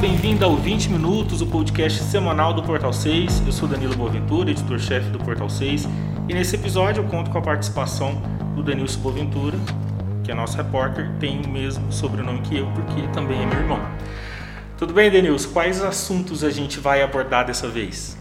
[0.00, 3.42] Bem-vindo ao 20 Minutos, o podcast semanal do Portal 6.
[3.46, 5.86] Eu sou Danilo Boaventura, editor-chefe do Portal 6,
[6.28, 8.20] e nesse episódio eu conto com a participação
[8.56, 9.56] do Danilson Boaventura,
[10.24, 13.80] que é nosso repórter, tem o mesmo sobrenome que eu, porque também é meu irmão.
[14.76, 15.50] Tudo bem, Denilson?
[15.50, 18.16] Quais assuntos a gente vai abordar dessa vez?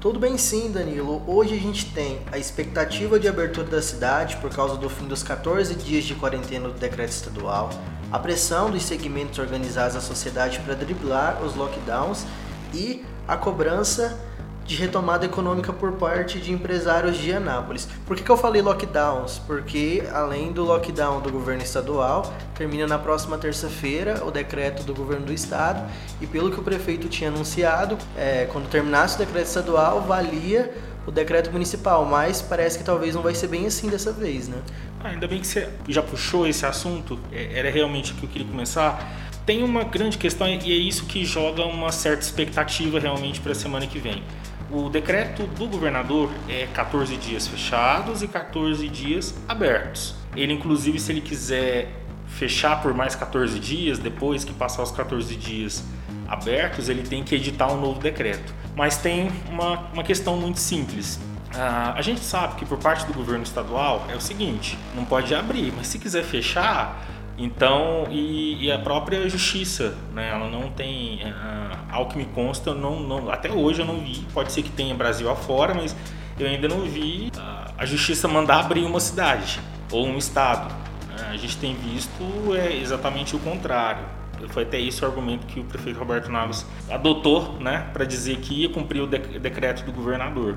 [0.00, 1.22] Tudo bem sim, Danilo.
[1.26, 5.22] Hoje a gente tem a expectativa de abertura da cidade por causa do fim dos
[5.22, 7.70] 14 dias de quarentena do decreto estadual,
[8.12, 12.26] a pressão dos segmentos organizados da sociedade para driblar os lockdowns
[12.74, 14.18] e a cobrança
[14.64, 17.88] de retomada econômica por parte de empresários de Anápolis.
[18.06, 19.40] Por que, que eu falei lockdowns?
[19.40, 25.26] Porque além do lockdown do governo estadual, termina na próxima terça-feira o decreto do governo
[25.26, 25.82] do estado
[26.20, 30.72] e pelo que o prefeito tinha anunciado, é, quando terminasse o decreto estadual, valia
[31.06, 34.58] o decreto municipal, mas parece que talvez não vai ser bem assim dessa vez, né?
[35.02, 38.28] Ah, ainda bem que você já puxou esse assunto, é, era realmente o que eu
[38.28, 39.10] queria começar.
[39.44, 43.54] Tem uma grande questão e é isso que joga uma certa expectativa realmente para a
[43.54, 44.22] semana que vem.
[44.70, 50.14] O decreto do governador é 14 dias fechados e 14 dias abertos.
[50.36, 51.88] Ele, inclusive, se ele quiser
[52.26, 55.84] fechar por mais 14 dias, depois que passar os 14 dias
[56.26, 58.54] abertos, ele tem que editar um novo decreto.
[58.74, 61.20] Mas tem uma, uma questão muito simples.
[61.54, 65.34] Ah, a gente sabe que por parte do governo estadual é o seguinte: não pode
[65.34, 67.04] abrir, mas se quiser fechar,
[67.36, 70.30] então, e, e, a própria justiça, né?
[70.30, 74.26] Ela não tem, uh, ao que me consta, não, não, até hoje eu não vi.
[74.32, 75.96] Pode ser que tenha Brasil afora, mas
[76.38, 80.72] eu ainda não vi uh, a justiça mandar abrir uma cidade ou um estado.
[80.72, 84.04] Uh, a gente tem visto é exatamente o contrário.
[84.48, 88.62] Foi até esse o argumento que o prefeito Roberto Naves adotou, né, para dizer que
[88.62, 90.56] ia cumprir o decreto do governador.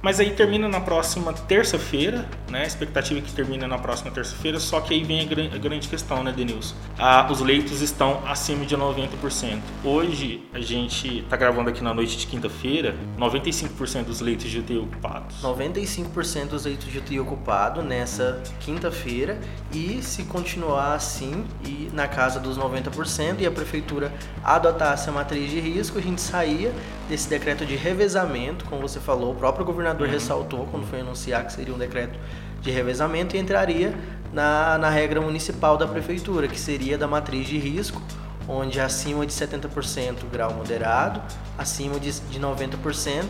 [0.00, 2.62] Mas aí termina na próxima terça-feira, né?
[2.62, 6.22] A expectativa é que termine na próxima terça-feira, só que aí vem a, grande questão,
[6.22, 6.74] né, Denilson?
[6.96, 9.58] Ah, os leitos estão acima de 90%.
[9.82, 14.78] Hoje, a gente está gravando aqui na noite de quinta-feira, 95% dos leitos de UTI
[14.78, 15.42] ocupados.
[15.42, 19.38] 95% dos leitos de UTI ocupados nessa quinta-feira
[19.72, 24.12] e se continuar assim e na casa dos 90% e a prefeitura
[24.44, 26.72] adotasse a matriz de risco, a gente saía
[27.08, 30.12] desse decreto de revezamento, como você falou, o próprio governador uhum.
[30.12, 32.18] ressaltou quando foi anunciar que seria um decreto
[32.60, 33.94] de revezamento e entraria
[34.32, 38.02] na, na regra municipal da prefeitura, que seria da matriz de risco,
[38.46, 41.22] onde acima de 70% grau moderado,
[41.56, 43.24] acima de, de 90%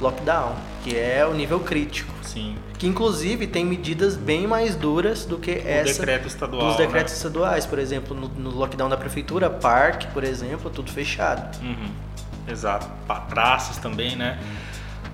[0.00, 2.12] lockdown, que é o nível crítico.
[2.22, 2.56] Sim.
[2.78, 7.12] Que inclusive tem medidas bem mais duras do que o essa decreto estadual, dos decretos
[7.12, 7.16] né?
[7.16, 7.64] estaduais.
[7.64, 11.58] Por exemplo, no, no, lockdown da prefeitura, parque, por exemplo, tudo fechado.
[11.62, 11.88] Uhum.
[12.46, 12.86] Exato.
[13.28, 14.38] Praças também, né?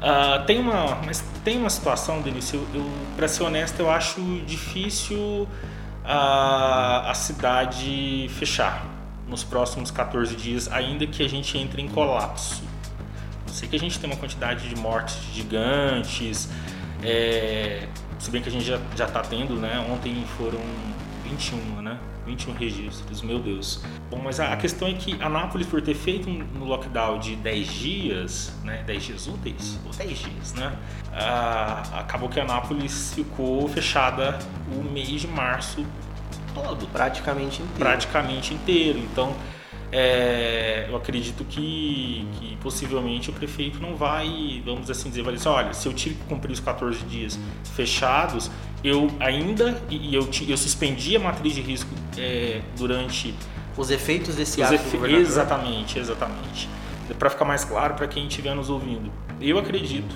[0.02, 2.58] Uh, tem uma, mas tem uma situação, Denise,
[3.14, 5.46] para ser honesto, eu acho difícil
[6.04, 8.84] a, a cidade fechar
[9.28, 12.64] nos próximos 14 dias, ainda que a gente entre em colapso.
[13.46, 16.48] Eu sei que a gente tem uma quantidade de mortes gigantes,
[17.00, 17.86] é,
[18.18, 19.86] se bem que a gente já está tendo, né?
[19.88, 20.60] Ontem foram
[21.32, 21.98] 21, né?
[22.26, 23.82] 21 registros, meu Deus.
[24.10, 28.52] Bom, mas a, questão é que Anápolis, por ter feito um lockdown de 10 dias,
[28.62, 30.76] né, 10 dias úteis, ou 10 dias, né,
[31.92, 34.38] acabou que Anápolis ficou fechada
[34.72, 35.84] o mês de março
[36.54, 36.86] todo.
[36.88, 37.78] Praticamente inteiro.
[37.78, 38.98] Praticamente inteiro.
[38.98, 39.34] Então,
[39.90, 45.48] é, eu acredito que, que, possivelmente o prefeito não vai, vamos assim dizer, vai dizer,
[45.48, 47.38] olha, se eu tive que cumprir os 14 dias
[47.74, 48.50] fechados,
[48.84, 53.34] eu ainda, e eu, eu suspendi a matriz de risco é, durante...
[53.76, 54.96] Os efeitos desse ato efe...
[55.14, 56.68] Exatamente, exatamente.
[57.18, 59.10] Para ficar mais claro para quem estiver nos ouvindo.
[59.40, 60.14] Eu acredito,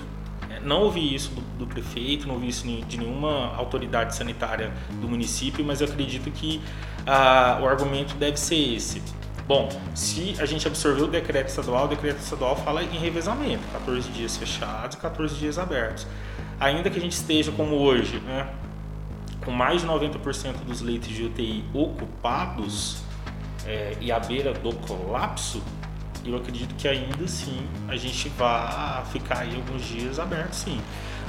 [0.49, 5.07] é, não ouvi isso do, do, prefeito, não ouvi isso de nenhuma autoridade sanitária do
[5.07, 6.61] município, mas eu acredito que
[7.05, 9.01] ah, o argumento deve ser esse
[9.47, 14.09] Bom, se a gente absorver o decreto estadual, o decreto estadual fala em revezamento, 14
[14.09, 16.05] dias fechados e 14 dias abertos.
[16.59, 18.47] Ainda que a gente esteja como hoje, né,
[19.45, 22.97] com mais de 90% dos leitos de UTI ocupados
[23.65, 25.61] é, e à beira do colapso,
[26.25, 30.79] eu acredito que ainda assim a gente vai ficar aí alguns dias abertos, sim.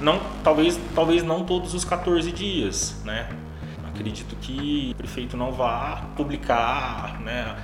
[0.01, 3.29] Não, talvez, talvez não todos os 14 dias, né?
[3.89, 7.57] Acredito que o prefeito não vá publicar, né?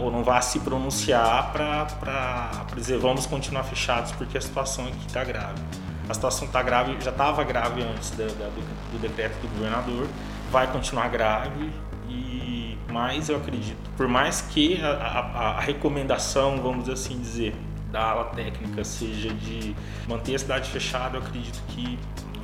[0.00, 5.22] ou não vá se pronunciar para dizer vamos continuar fechados porque a situação aqui está
[5.22, 5.60] grave.
[6.08, 10.06] A situação está grave, já estava grave antes do, do, do, decreto do governador,
[10.50, 11.70] vai continuar grave
[12.08, 17.54] e mais eu acredito, por mais que a, a, a recomendação, vamos assim dizer,
[17.90, 19.74] da ala técnica seja de
[20.08, 21.98] manter a cidade fechada, eu acredito que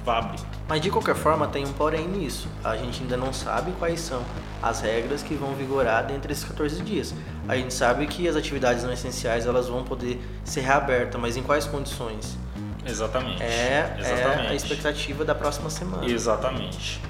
[0.05, 0.41] vá abrir.
[0.69, 2.49] Mas de qualquer forma tem um porém nisso.
[2.63, 4.23] A gente ainda não sabe quais são
[4.63, 7.15] as regras que vão vigorar dentro desses 14 dias.
[7.49, 11.43] A gente sabe que as atividades não essenciais elas vão poder ser reabertas, mas em
[11.43, 12.39] quais condições?
[12.87, 13.43] Exatamente.
[13.43, 14.47] É, Exatamente.
[14.47, 16.07] é a expectativa da próxima semana.
[16.07, 17.01] Exatamente.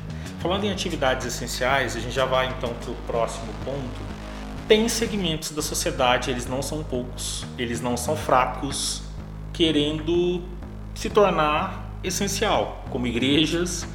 [0.40, 4.10] Falando em atividades essenciais, a gente já vai então para o próximo ponto.
[4.66, 9.02] Tem segmentos da sociedade, eles não são poucos, eles não são fracos,
[9.52, 10.42] querendo
[10.94, 13.86] se tornar essencial, como igrejas,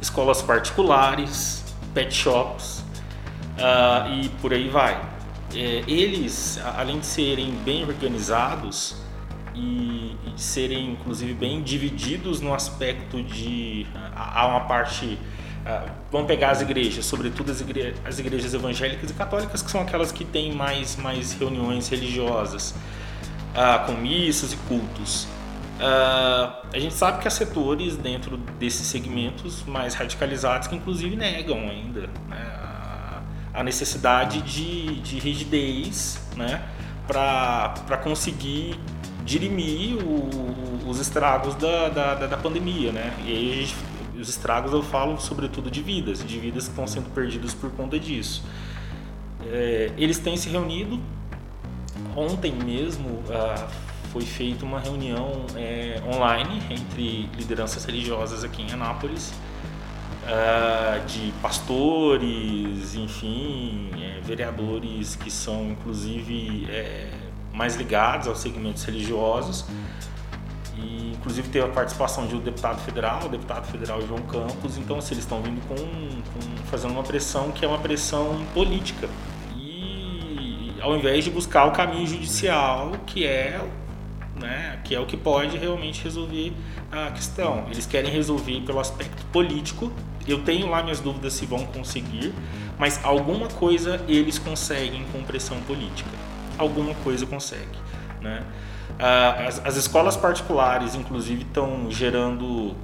[0.00, 2.84] escolas particulares, pet shops
[3.58, 4.94] uh, e por aí vai.
[5.54, 8.96] É, eles, além de serem bem organizados
[9.60, 15.18] e, e serem inclusive bem divididos no aspecto de há uma parte
[15.60, 19.82] Uh, vamos pegar as igrejas, sobretudo as, igre as, igrejas evangélicas e católicas, que são
[19.82, 25.24] aquelas que têm mais, mais reuniões religiosas, uh, com missas e cultos.
[25.80, 31.58] Uh, a gente sabe que há setores dentro desses segmentos mais radicalizados que, inclusive, negam
[31.58, 32.60] ainda né,
[33.52, 36.62] a, necessidade de, de rigidez né,
[37.06, 38.80] para conseguir
[39.30, 42.90] dirimir o, os estragos da, da, da, pandemia.
[42.90, 43.14] Né?
[43.24, 43.76] E aí a gente
[44.20, 47.98] os estragos eu falo sobretudo de vidas, de vidas que estão sendo perdidas por conta
[47.98, 48.44] disso.
[49.46, 51.00] É, eles têm se reunido.
[52.16, 53.68] Ontem mesmo ah,
[54.12, 59.32] foi feita uma reunião é, online entre lideranças religiosas aqui em Anápolis,
[60.26, 67.19] ah, de pastores, enfim, é, vereadores que são inclusive é,
[67.60, 69.66] mais ligados aos segmentos religiosos
[70.78, 74.78] e, inclusive teve a participação de um deputado federal, o deputado federal João Campos.
[74.78, 79.10] Então, assim, eles estão vindo com, com, fazendo uma pressão que é uma pressão política.
[79.58, 83.60] E ao invés de buscar o caminho judicial, que é,
[84.36, 86.54] né, que é o que pode realmente resolver
[86.90, 87.66] a questão.
[87.70, 89.92] Eles querem resolver pelo aspecto político.
[90.26, 92.32] Eu tenho lá minhas dúvidas se vão conseguir,
[92.78, 96.19] mas alguma coisa eles conseguem com pressão política.
[96.60, 97.78] Alguma coisa consegue,
[98.20, 98.42] né?
[98.98, 102.76] Ah, as, as escolas particulares, inclusive, estão gerando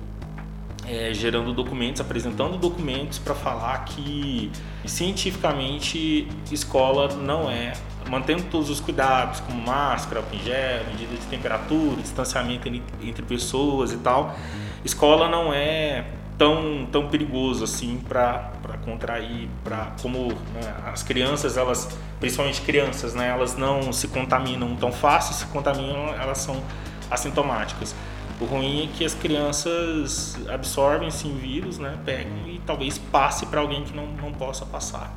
[0.86, 4.50] é, gerando documentos, apresentando documentos para falar que
[4.84, 7.72] cientificamente escola não é,
[8.08, 12.68] mantendo todos os cuidados, como máscara, álcool gel, medida de temperatura, distanciamento
[13.02, 14.36] entre pessoas e tal,
[14.84, 16.06] escola não é
[16.38, 18.52] tão, tão perigoso assim para
[18.84, 24.92] contrair, para como né, as crianças, elas, principalmente crianças, né, elas não se contaminam tão
[24.92, 26.62] fácil, se contaminam, elas são
[27.10, 27.94] assintomáticas.
[28.40, 33.60] O ruim é que as crianças absorvem o vírus, né, pegam e talvez passe para
[33.60, 35.12] alguém que não, não possa passar.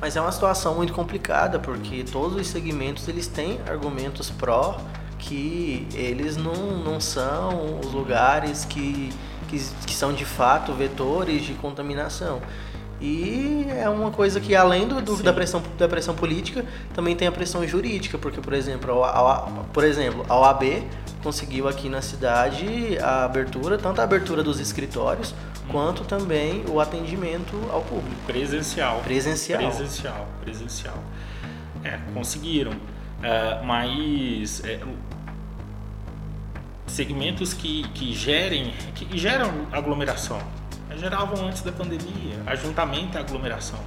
[0.00, 4.78] Mas é uma situação muito complicada porque todos os segmentos eles têm argumentos pró
[5.18, 9.10] que eles não, não são os lugares que
[9.52, 12.40] que, que são de fato vetores de contaminação.
[13.02, 16.64] E é uma coisa que, além do, do, da, pressão, da pressão política,
[16.94, 19.40] também tem a pressão jurídica, porque, por exemplo, a, a,
[19.72, 20.84] por exemplo, a OAB
[21.20, 25.34] conseguiu aqui na cidade a abertura, tanto a abertura dos escritórios,
[25.68, 28.14] quanto também o atendimento ao público.
[28.24, 29.00] Presencial.
[29.00, 29.58] Presencial.
[29.58, 30.98] Presencial, presencial.
[31.82, 32.70] É, conseguiram.
[32.72, 34.80] Uh, mas é,
[36.86, 40.40] segmentos que, que gerem, que geram aglomeração.
[40.98, 43.78] Geravam antes da pandemia, ajuntamento e aglomeração,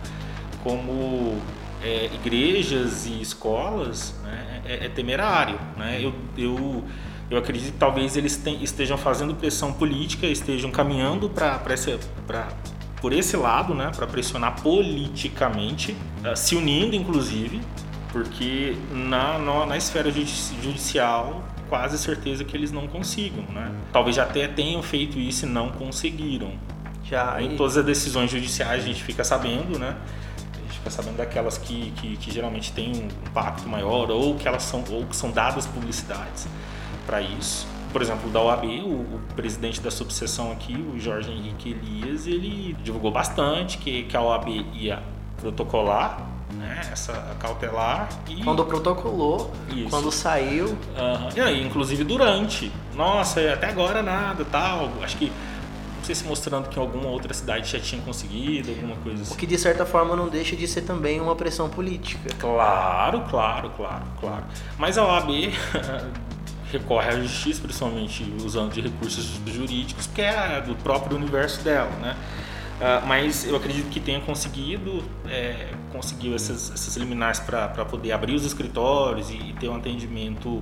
[0.64, 1.40] como
[1.84, 5.60] é, igrejas e escolas, né, é, é, temerário.
[5.78, 6.00] Né?
[6.02, 6.84] Eu, eu,
[7.30, 11.60] eu acredito que talvez eles estejam fazendo pressão política, estejam caminhando para
[13.02, 15.92] por esse lado, né, para pressionar politicamente,
[16.24, 17.62] uh, se unindo inclusive,
[18.12, 23.72] porque na, na, na esfera judicial quase certeza que eles não consigam, né?
[23.92, 26.54] Talvez até tenham feito isso e não conseguiram.
[27.10, 27.42] Já.
[27.42, 29.96] Em todas as decisões judiciais a gente fica sabendo, né?
[30.38, 34.48] A gente fica sabendo daquelas que, que, que geralmente têm um impacto maior ou que
[34.48, 36.48] elas são ou que são dadas publicidades
[37.06, 37.68] para isso.
[37.92, 42.76] Por exemplo, da OAB, o, o, presidente da subseção aqui, o Jorge Henrique Elias, ele
[42.84, 45.02] divulgou bastante que, que a OAB ia
[45.38, 48.10] protocolar né, essa cautelar.
[48.28, 48.44] E...
[48.44, 49.90] Quando protocolou, Isso.
[49.90, 50.68] quando saiu.
[50.68, 51.30] Uhum.
[51.36, 52.72] E aí, inclusive durante.
[52.96, 54.92] Nossa, até agora nada, tal.
[55.02, 55.32] Acho que
[56.06, 59.34] não sei se mostrando que alguma outra cidade já tinha conseguido, alguma coisa assim.
[59.34, 62.30] O que de certa forma não deixa de ser também uma pressão política.
[62.38, 64.44] Claro, claro, claro, claro.
[64.78, 65.52] Mas a OAB
[66.72, 72.16] recorre à justiça, principalmente usando de recursos jurídicos, que é do próprio universo dela, né?
[72.76, 78.36] Uh, mas eu acredito que tenha conseguido, é, conseguiu essas, essas liminares para poder abrir
[78.36, 80.62] os escritórios e, e, ter um atendimento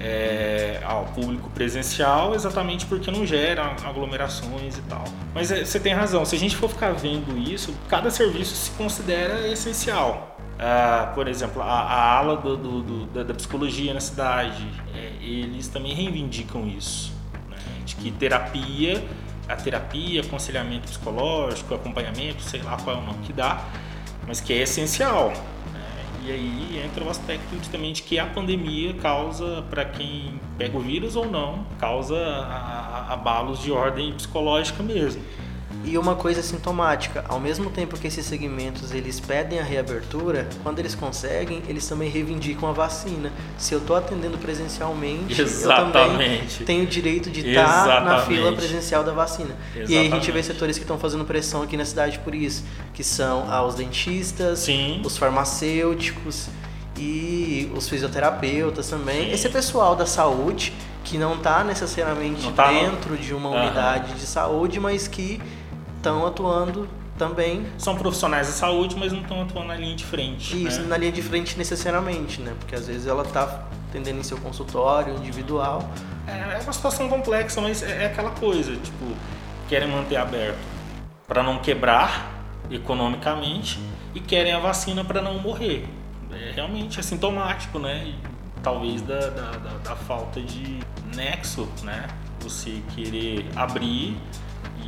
[0.00, 5.04] é, ao público presencial, exatamente porque não gera aglomerações e tal.
[5.34, 8.70] Mas é, você tem razão, se a gente for ficar vendo isso, cada serviço se
[8.72, 10.32] considera essencial.
[10.58, 15.12] Ah, por exemplo, a, a ala do, do, do, da, da, psicologia na cidade, é,
[15.20, 17.12] eles também reivindicam isso,
[17.50, 17.56] né?
[17.84, 19.02] de que terapia,
[19.48, 23.64] a terapia, aconselhamento psicológico, acompanhamento, sei lá qual é o nome que dá,
[24.26, 25.32] mas que é essencial.
[26.24, 30.76] E aí entra o aspecto de, também de que a pandemia causa, para quem pega
[30.76, 32.16] o vírus ou não, causa
[33.08, 35.22] abalos de ordem psicológica mesmo.
[35.84, 40.78] E uma coisa sintomática, ao mesmo tempo que esses segmentos eles pedem a reabertura, quando
[40.78, 43.32] eles conseguem, eles também reivindicam a vacina.
[43.58, 46.00] Se eu estou atendendo presencialmente, Exatamente.
[46.00, 49.56] eu também tenho o direito de estar na fila presencial da vacina.
[49.74, 49.92] Exatamente.
[49.92, 52.64] E aí a gente vê setores que estão fazendo pressão aqui na cidade por isso,
[52.94, 55.02] que são ah, os dentistas, Sim.
[55.04, 56.48] os farmacêuticos
[56.96, 59.26] e os fisioterapeutas também.
[59.26, 59.32] Sim.
[59.32, 60.72] Esse é pessoal da saúde
[61.04, 64.18] que não está necessariamente não tá dentro de uma unidade uhum.
[64.18, 65.40] de saúde, mas que
[66.02, 67.64] estão atuando também.
[67.78, 70.66] São profissionais da saúde, mas não estão atuando na linha de frente.
[70.66, 70.88] Isso, né?
[70.88, 72.54] na linha de frente necessariamente, né?
[72.58, 75.88] Porque às vezes ela está atendendo em seu consultório individual.
[76.26, 79.06] É, é uma situação complexa, mas é, é aquela coisa, tipo,
[79.68, 80.58] querem manter aberto
[81.28, 83.78] para não quebrar economicamente
[84.14, 85.88] e querem a vacina para não morrer.
[86.32, 88.04] É, realmente é sintomático, né?
[88.06, 88.14] E,
[88.62, 90.80] talvez da, da, da, da falta de
[91.14, 92.08] nexo, né?
[92.40, 94.16] Você querer abrir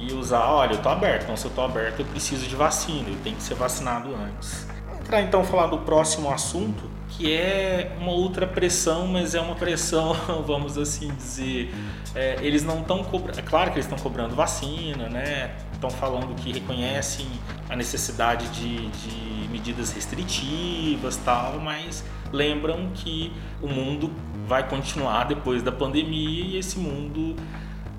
[0.09, 3.09] e usar, olha, eu tô aberto, então se eu tô aberto eu preciso de vacina,
[3.09, 4.67] eu tenho que ser vacinado antes.
[5.01, 10.15] Entrar então falar do próximo assunto, que é uma outra pressão, mas é uma pressão,
[10.47, 11.75] vamos assim dizer,
[12.15, 15.55] é, eles não estão cobrando, é claro que eles estão cobrando vacina, né?
[15.73, 17.27] Estão falando que reconhecem
[17.69, 23.33] a necessidade de, de medidas restritivas tal, mas lembram que
[23.63, 24.11] o mundo
[24.47, 27.37] vai continuar depois da pandemia e esse mundo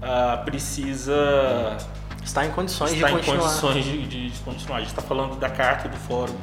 [0.05, 1.77] uh, precisa
[2.23, 3.39] está em condições está de em continuar.
[3.39, 4.77] condições de, de, de, continuar.
[4.77, 6.35] A gente está falando da carta do Fórum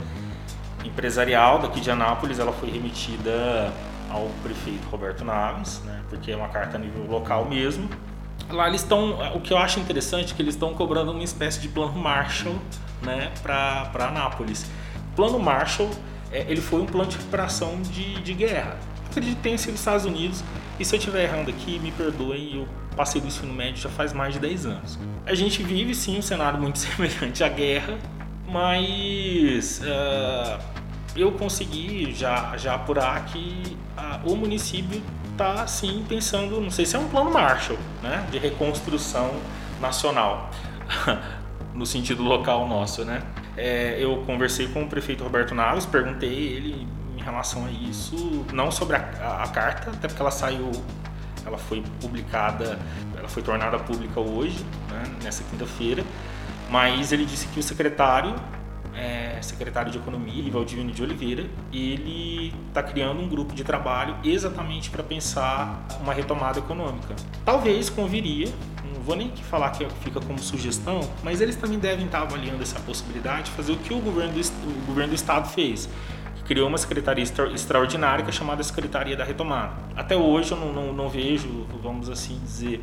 [0.84, 3.72] Empresarial daqui de Anápolis, ela foi remetida
[4.10, 7.88] ao prefeito Roberto Naves, né, porque é uma carta a nível local mesmo.
[8.50, 11.60] Lá eles estão, o que eu acho interessante é que eles estão cobrando uma espécie
[11.60, 12.56] de plano Marshall,
[13.00, 14.66] né, para Anápolis.
[15.16, 15.90] Plano Marshall,
[16.30, 18.76] é, ele foi um plano de recuperação de, de guerra.
[19.10, 20.42] Acredito que tenha sido nos Estados Unidos,
[20.82, 24.12] e se eu estiver errando aqui, me perdoem, eu passei do ensino médio já faz
[24.12, 24.98] mais de 10 anos.
[25.24, 27.96] A gente vive sim um cenário muito semelhante à guerra,
[28.48, 30.60] mas uh,
[31.14, 36.96] eu consegui já, já apurar que uh, o município está sim pensando, não sei se
[36.96, 39.30] é um plano Marshall, né, de reconstrução
[39.80, 40.50] nacional,
[41.72, 43.22] no sentido local nosso, né.
[43.56, 46.88] É, eu conversei com o prefeito Roberto Naves, perguntei ele
[47.22, 50.70] em relação a isso, não sobre a, a, a carta, até porque ela saiu
[51.44, 52.78] ela foi publicada,
[53.16, 56.04] ela foi tornada pública hoje, né, nessa quinta-feira,
[56.70, 58.34] mas ele disse que o secretário,
[58.94, 64.88] é, secretário de Economia, Rivaldivino de Oliveira, ele está criando um grupo de trabalho exatamente
[64.88, 67.16] para pensar uma retomada econômica.
[67.44, 68.48] Talvez conviria,
[69.04, 73.44] vou nem falar que fica como sugestão, mas eles também devem estar avaliando essa possibilidade
[73.44, 75.88] de fazer o que o governo do, o governo do estado fez
[76.46, 79.72] criou uma secretaria extraordinária que é chamada Secretaria da Retomada.
[79.96, 82.82] Até hoje eu não, não, não vejo, vamos assim dizer,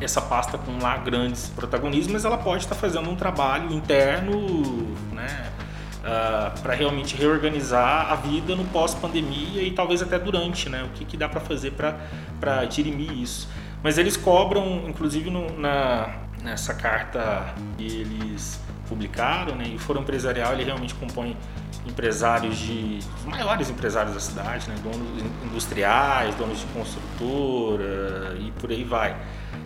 [0.00, 5.52] essa pasta com lá grandes protagonismos, mas ela pode estar fazendo um trabalho interno, né,
[5.98, 10.88] uh, ah, para realmente reorganizar a vida no pós-pandemia e talvez até durante, né, o
[10.88, 13.48] que, que dá para fazer para dirimir isso.
[13.82, 19.98] Mas eles cobram, inclusive no, na, nessa carta que eles publicaram, né, e o Foro
[19.98, 21.36] Empresarial ele realmente compõe
[21.84, 28.70] empresários de os maiores empresários da cidade, né, donos industriais, donos de construtora e por
[28.70, 29.16] aí vai.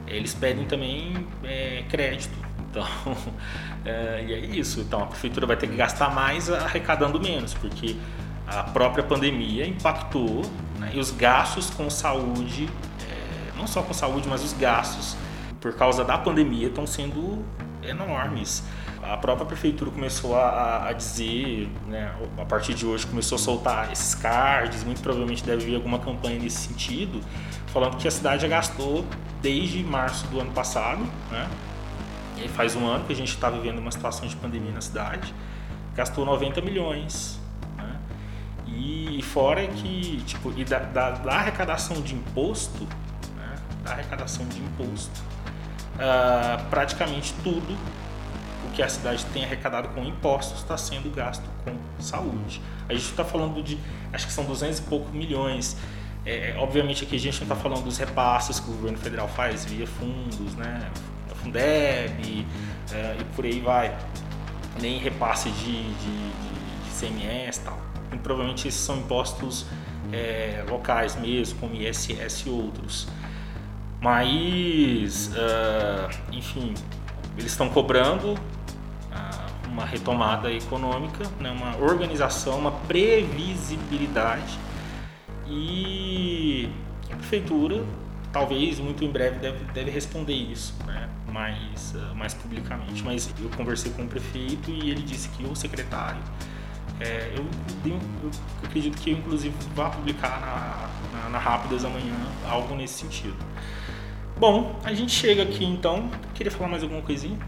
[0.07, 2.37] Eles pedem também é, crédito.
[2.71, 2.87] Então,
[3.85, 4.81] é, e é isso.
[4.81, 7.95] Então a prefeitura vai ter que gastar mais arrecadando menos, porque
[8.47, 10.43] a própria pandemia impactou
[10.79, 12.69] né, e os gastos com saúde,
[13.03, 15.17] é, não só com saúde, mas os gastos
[15.61, 17.45] por causa da pandemia estão sendo
[17.83, 18.65] enormes.
[19.03, 23.93] A própria prefeitura começou a, a dizer, né, a partir de hoje começou a soltar
[23.93, 27.21] esses cards, muito provavelmente deve vir alguma campanha nesse sentido,
[27.69, 29.05] falando que a cidade já gastou
[29.41, 31.49] desde março do ano passado, né,
[32.37, 35.35] e faz um ano que a gente está vivendo uma situação de pandemia na cidade,
[35.95, 37.41] gastou 90 milhões.
[37.77, 37.97] Né,
[38.67, 42.85] e fora que, tipo, e da, da, da arrecadação de imposto,
[43.37, 45.21] né, da arrecadação de imposto,
[46.01, 47.77] uh, praticamente tudo
[48.67, 52.61] o que a cidade tem arrecadado com impostos está sendo gasto com saúde.
[52.89, 53.79] A gente está falando de,
[54.13, 55.77] acho que são 200 e poucos milhões.
[56.25, 59.65] É, obviamente aqui a gente não está falando dos repasses que o governo federal faz
[59.65, 60.91] via fundos, né?
[61.37, 62.47] Fundeb
[62.93, 63.97] é, e por aí vai.
[64.81, 67.79] Nem repasse de, de, de, de CMS e tal.
[68.13, 69.67] E, provavelmente esses são impostos
[70.13, 73.09] é, locais mesmo, como ISS e outros.
[74.01, 76.73] Mas, uh, enfim,
[77.37, 84.59] eles estão cobrando uh, uma retomada econômica, né, uma organização, uma previsibilidade
[85.47, 86.71] e
[87.13, 87.85] a prefeitura,
[88.33, 93.03] talvez muito em breve, deve, deve responder isso, né, mais, uh, mais publicamente.
[93.05, 96.23] Mas eu conversei com o prefeito e ele disse que o secretário
[97.01, 97.45] é, eu,
[97.85, 98.31] eu, eu,
[98.63, 102.15] acredito que eu, inclusive, vá publicar na, na, na Rápidas amanhã
[102.47, 103.37] algo nesse sentido.
[104.39, 106.11] Bom, a gente chega aqui então.
[106.35, 107.39] Queria falar mais alguma coisinha?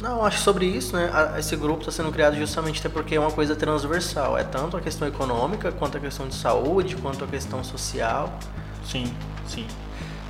[0.00, 1.10] Não, acho sobre isso, né?
[1.38, 4.36] Esse grupo está sendo criado justamente até porque é uma coisa transversal.
[4.36, 8.36] É tanto a questão econômica, quanto a questão de saúde, quanto a questão social.
[8.84, 9.04] Sim,
[9.46, 9.66] sim.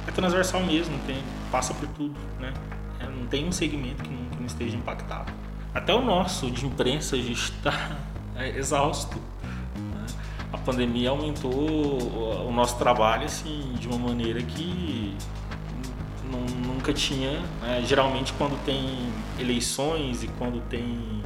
[0.07, 2.53] É transversal mesmo, tem, passa por tudo, né?
[3.01, 5.33] É, não tem um segmento que não, que não esteja impactado.
[5.75, 7.97] Até o nosso de imprensa a gente está
[8.37, 9.17] é, exausto.
[9.75, 10.07] Né?
[10.53, 11.53] A pandemia aumentou
[12.47, 15.17] o nosso trabalho assim, de uma maneira que
[16.83, 17.41] nunca tinha.
[17.61, 17.83] Né?
[17.87, 18.99] Geralmente, quando tem
[19.39, 21.23] eleições e quando tem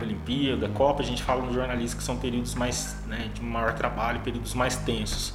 [0.00, 4.20] Olimpíada, Copa, a gente fala no jornalismo que são períodos mais né, de maior trabalho,
[4.20, 5.34] períodos mais tensos.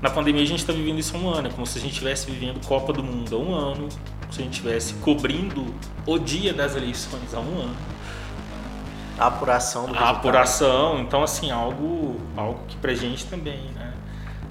[0.00, 1.92] Na pandemia, a gente está vivendo isso há um ano, é como se a gente
[1.92, 3.88] estivesse vivendo Copa do Mundo há um ano,
[4.20, 5.74] como se a gente estivesse cobrindo
[6.06, 7.76] o dia das eleições há um ano
[9.18, 13.92] a apuração do A apuração, então assim, algo, algo que pra gente também, né?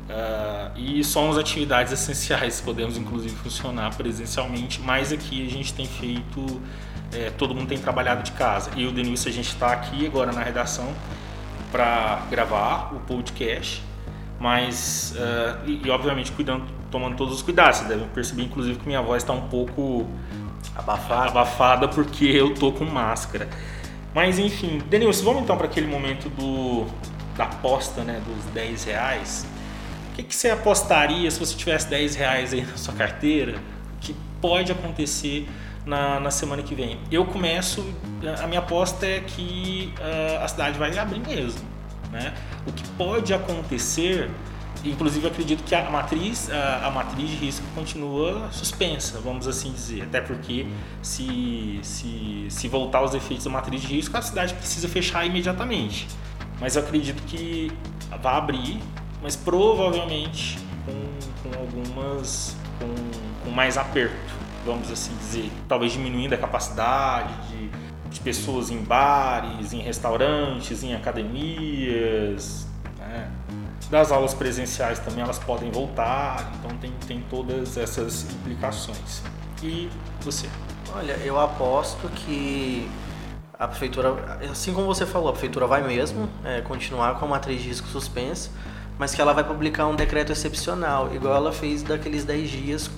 [0.09, 6.61] Uh, e somos atividades essenciais, podemos inclusive funcionar presencialmente, mas aqui a gente tem feito,
[7.13, 8.71] é, todo mundo tem trabalhado de casa.
[8.75, 10.93] E o Denilson, a gente está aqui agora na redação
[11.71, 13.83] para gravar o podcast,
[14.39, 17.77] mas, uh, e, e, obviamente cuidando, tomando todos os cuidados.
[17.77, 20.07] Vocês devem perceber, inclusive, que minha voz está um pouco
[20.75, 21.29] abafada.
[21.29, 23.49] abafada porque eu tô com máscara.
[24.17, 26.87] Mas enfim, Denilson, vamos então para aquele momento do,
[27.37, 29.45] da aposta, né, dos 10 reais.
[30.11, 33.59] O que, que você apostaria se você tivesse 10 reais aí na sua carteira?
[34.01, 35.47] Que pode acontecer
[35.85, 36.97] na, na semana que vem?
[37.11, 37.87] Eu começo,
[38.41, 41.61] a minha aposta é que uh, a cidade vai abrir mesmo.
[42.11, 42.33] Né?
[42.65, 44.31] O que pode acontecer
[44.83, 50.03] Inclusive, acredito que a matriz, a, a, matriz de risco continua suspensa, vamos assim dizer.
[50.03, 50.67] Até porque,
[51.01, 56.07] se, se, se voltar aos efeitos da matriz de risco, a cidade precisa fechar imediatamente.
[56.59, 57.71] Mas eu acredito que
[58.21, 58.79] vai abrir,
[59.21, 62.55] mas provavelmente com, com algumas.
[62.79, 64.15] Com, com mais aperto,
[64.65, 65.51] vamos assim dizer.
[65.67, 67.69] Talvez diminuindo a capacidade de,
[68.09, 72.66] de pessoas em bares, em restaurantes, em academias.
[73.89, 79.21] Das aulas presenciais também elas podem voltar, então tem, tem todas essas implicações.
[79.63, 79.89] E
[80.21, 80.47] você?
[80.93, 82.89] Olha, eu aposto que
[83.57, 87.61] a prefeitura, assim como você falou, a prefeitura vai mesmo é, continuar com a matriz
[87.61, 88.49] de risco suspensa,
[88.99, 92.91] mas que ela vai publicar um decreto excepcional, igual ela fez daqueles 10 dias,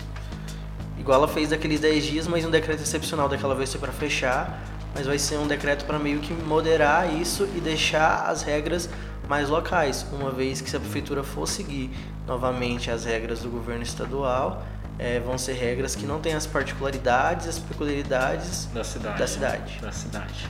[0.97, 4.59] igual ela fez daqueles 10 dias, mas um decreto excepcional daquela vez foi para fechar,
[4.95, 8.89] mas vai ser um decreto para meio que moderar isso e deixar as regras
[9.29, 11.91] mais locais, uma vez que se a prefeitura for seguir
[12.25, 14.65] novamente as regras do governo estadual,
[14.97, 19.19] é, vão ser regras que não têm as particularidades, as peculiaridades da cidade.
[19.19, 19.79] Da cidade.
[19.79, 20.49] Da cidade.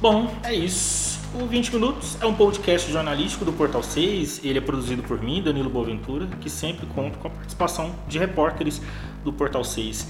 [0.00, 1.20] Bom, é isso.
[1.34, 4.42] O 20 Minutos é um podcast jornalístico do Portal 6.
[4.42, 8.80] Ele é produzido por mim, Danilo Boaventura, que sempre conta com a participação de repórteres
[9.22, 10.06] do Portal 6.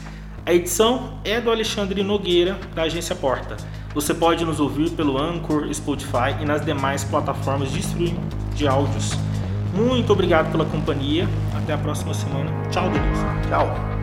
[0.49, 3.59] A edição é do Alexandre Nogueira, da agência Porta.
[3.93, 8.19] Você pode nos ouvir pelo Anchor, Spotify e nas demais plataformas de streaming
[8.55, 9.11] de áudios.
[9.75, 11.29] Muito obrigado pela companhia.
[11.55, 12.51] Até a próxima semana.
[12.71, 13.25] Tchau, Denise.
[13.47, 13.98] Tchau.